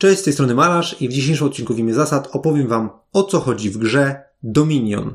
[0.00, 3.22] Cześć, z tej strony Malarz i w dzisiejszym odcinku w imię zasad opowiem Wam o
[3.22, 5.14] co chodzi w grze Dominion.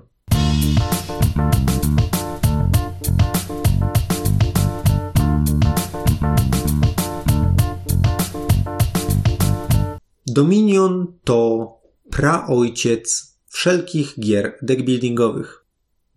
[10.27, 11.69] Dominion to
[12.11, 15.65] praojciec wszelkich gier deckbuildingowych.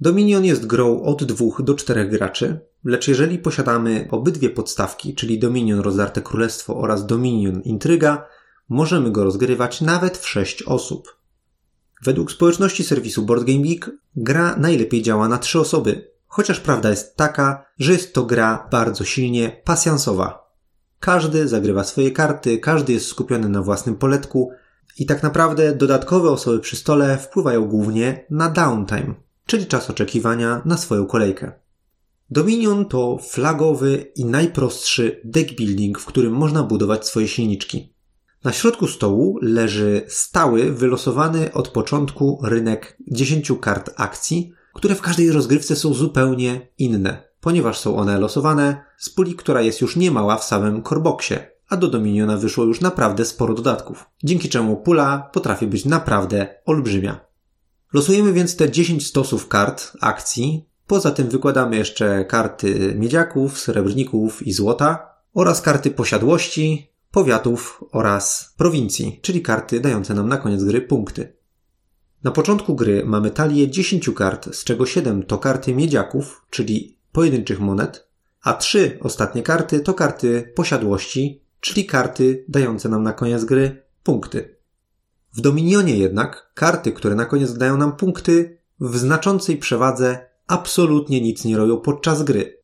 [0.01, 5.81] Dominion jest grą od dwóch do czterech graczy, lecz jeżeli posiadamy obydwie podstawki, czyli Dominion
[5.81, 8.38] Rozdarte Królestwo oraz Dominion Intryga,
[8.69, 11.19] możemy go rozgrywać nawet w 6 osób.
[12.05, 17.17] Według społeczności serwisu Board Game Geek gra najlepiej działa na 3 osoby, chociaż prawda jest
[17.17, 20.49] taka, że jest to gra bardzo silnie pasjansowa.
[21.01, 24.51] Każdy zagrywa swoje karty, każdy jest skupiony na własnym poletku
[24.99, 29.15] i tak naprawdę dodatkowe osoby przy stole wpływają głównie na downtime,
[29.47, 31.53] czyli czas oczekiwania na swoją kolejkę.
[32.31, 37.95] Dominion to flagowy i najprostszy deck building, w którym można budować swoje silniczki.
[38.45, 45.33] Na środku stołu leży stały, wylosowany od początku rynek 10 kart akcji, które w każdej
[45.33, 50.45] rozgrywce są zupełnie inne, ponieważ są one losowane z puli, która jest już niemała w
[50.45, 51.35] samym korboksie,
[51.69, 57.21] a do Dominiona wyszło już naprawdę sporo dodatków, dzięki czemu pula potrafi być naprawdę olbrzymia.
[57.93, 64.53] Losujemy więc te 10 stosów kart akcji, poza tym wykładamy jeszcze karty miedziaków, srebrników i
[64.53, 71.37] złota oraz karty posiadłości, powiatów oraz prowincji, czyli karty dające nam na koniec gry punkty.
[72.25, 77.61] Na początku gry mamy talię 10 kart, z czego 7 to karty miedziaków, czyli pojedynczych
[77.61, 78.09] monet,
[78.43, 84.57] a 3 ostatnie karty to karty posiadłości, czyli karty dające nam na koniec gry punkty.
[85.33, 91.45] W Dominionie jednak karty, które na koniec dają nam punkty, w znaczącej przewadze absolutnie nic
[91.45, 92.58] nie robią podczas gry.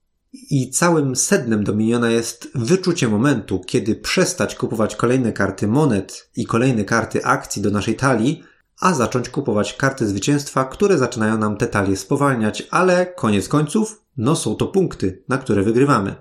[0.50, 6.84] I całym sednem Dominiona jest wyczucie momentu, kiedy przestać kupować kolejne karty monet i kolejne
[6.84, 8.42] karty akcji do naszej talii,
[8.80, 14.36] a zacząć kupować karty zwycięstwa, które zaczynają nam te talie spowalniać, ale koniec końców, no
[14.36, 16.14] są to punkty, na które wygrywamy.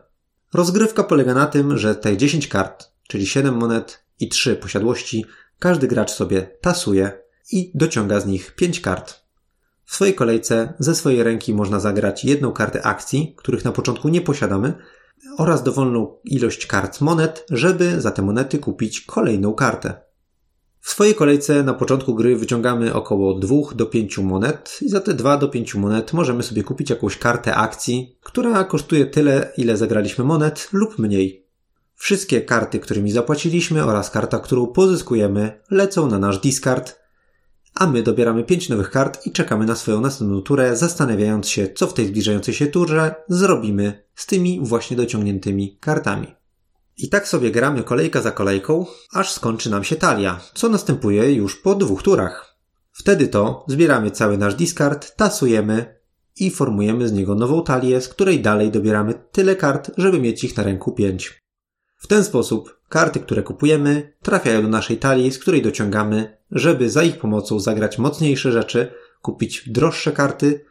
[0.53, 5.25] Rozgrywka polega na tym, że te 10 kart, czyli 7 monet i 3 posiadłości,
[5.59, 7.11] każdy gracz sobie tasuje
[7.51, 9.22] i dociąga z nich 5 kart.
[9.85, 14.21] W swojej kolejce ze swojej ręki można zagrać jedną kartę akcji, których na początku nie
[14.21, 14.73] posiadamy,
[15.37, 19.93] oraz dowolną ilość kart monet, żeby za te monety kupić kolejną kartę.
[20.79, 25.13] W swojej kolejce na początku gry wyciągamy około 2 do 5 monet i za te
[25.13, 30.25] 2 do 5 monet możemy sobie kupić jakąś kartę akcji, która kosztuje tyle, ile zagraliśmy
[30.25, 31.47] monet lub mniej.
[31.95, 37.02] Wszystkie karty, którymi zapłaciliśmy oraz karta, którą pozyskujemy, lecą na nasz discard,
[37.75, 41.87] a my dobieramy pięć nowych kart i czekamy na swoją następną turę, zastanawiając się, co
[41.87, 46.27] w tej zbliżającej się turze zrobimy z tymi właśnie dociągniętymi kartami.
[46.97, 51.55] I tak sobie gramy kolejka za kolejką, aż skończy nam się talia, co następuje już
[51.55, 52.57] po dwóch turach.
[52.91, 55.99] Wtedy to zbieramy cały nasz discard, tasujemy
[56.39, 60.57] i formujemy z niego nową talię, z której dalej dobieramy tyle kart, żeby mieć ich
[60.57, 61.43] na ręku pięć.
[61.97, 67.03] W ten sposób karty, które kupujemy, trafiają do naszej talii, z której dociągamy, żeby za
[67.03, 70.65] ich pomocą zagrać mocniejsze rzeczy, kupić droższe karty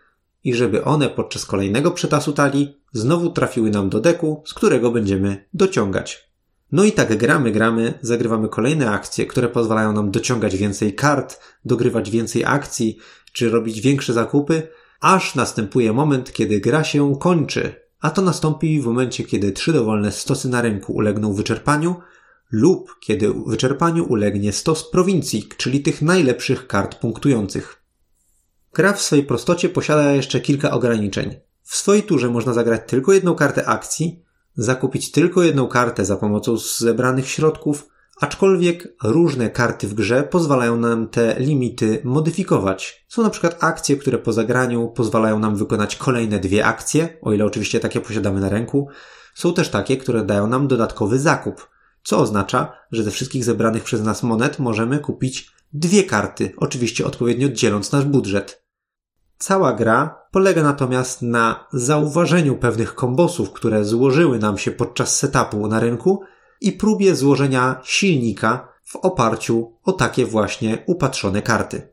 [0.44, 5.48] i żeby one podczas kolejnego przetasu talii znowu trafiły nam do deku, z którego będziemy
[5.54, 6.32] dociągać.
[6.72, 12.10] No i tak gramy, gramy, zagrywamy kolejne akcje, które pozwalają nam dociągać więcej kart, dogrywać
[12.10, 12.98] więcej akcji,
[13.32, 14.68] czy robić większe zakupy,
[15.00, 20.12] aż następuje moment, kiedy gra się kończy, a to nastąpi w momencie, kiedy trzy dowolne
[20.12, 21.96] stosy na rynku ulegną wyczerpaniu
[22.50, 27.82] lub kiedy wyczerpaniu ulegnie stos prowincji, czyli tych najlepszych kart punktujących.
[28.74, 31.34] Gra w swojej prostocie posiada jeszcze kilka ograniczeń.
[31.62, 34.22] W swojej turze można zagrać tylko jedną kartę akcji,
[34.54, 37.88] zakupić tylko jedną kartę za pomocą zebranych środków,
[38.22, 43.04] aczkolwiek różne karty w grze pozwalają nam te limity modyfikować.
[43.08, 47.44] Są na przykład akcje, które po zagraniu pozwalają nam wykonać kolejne dwie akcje, o ile
[47.44, 48.88] oczywiście takie posiadamy na ręku.
[49.34, 51.68] Są też takie, które dają nam dodatkowy zakup,
[52.02, 57.48] co oznacza, że ze wszystkich zebranych przez nas monet możemy kupić dwie karty, oczywiście odpowiednio
[57.48, 58.64] dzieląc nasz budżet.
[59.38, 65.80] Cała gra polega natomiast na zauważeniu pewnych kombosów, które złożyły nam się podczas setupu na
[65.80, 66.22] rynku
[66.66, 71.92] i próbie złożenia silnika w oparciu o takie właśnie upatrzone karty.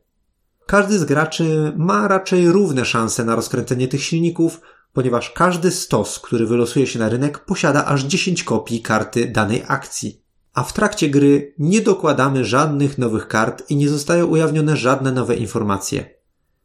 [0.66, 4.62] Każdy z graczy ma raczej równe szanse na rozkręcenie tych silników,
[4.94, 10.24] ponieważ każdy stos, który wylosuje się na rynek, posiada aż 10 kopii karty danej akcji.
[10.54, 15.36] A w trakcie gry nie dokładamy żadnych nowych kart i nie zostają ujawnione żadne nowe
[15.36, 16.19] informacje.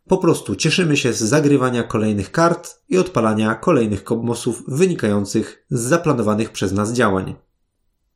[0.08, 6.52] Po prostu cieszymy się z zagrywania kolejnych kart i odpalania kolejnych kobmosów wynikających z zaplanowanych
[6.52, 7.34] przez nas działań.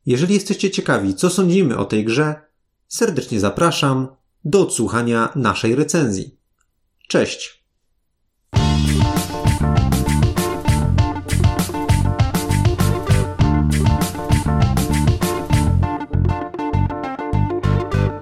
[0.05, 2.41] Jeżeli jesteście ciekawi, co sądzimy o tej grze,
[2.87, 4.07] serdecznie zapraszam
[4.45, 6.37] do odsłuchania naszej recenzji.
[7.07, 7.58] Cześć!